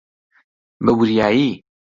[0.85, 1.49] بەوریایی!